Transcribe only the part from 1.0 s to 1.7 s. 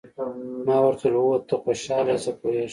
وویل: هو، ته